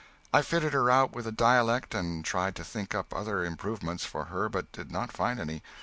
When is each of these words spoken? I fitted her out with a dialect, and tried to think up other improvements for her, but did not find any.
I 0.33 0.41
fitted 0.41 0.73
her 0.73 0.89
out 0.89 1.13
with 1.13 1.27
a 1.27 1.31
dialect, 1.31 1.93
and 1.93 2.25
tried 2.25 2.55
to 2.55 2.63
think 2.63 2.95
up 2.95 3.13
other 3.15 3.45
improvements 3.45 4.03
for 4.03 4.25
her, 4.33 4.49
but 4.49 4.71
did 4.71 4.91
not 4.91 5.11
find 5.11 5.39
any. 5.39 5.61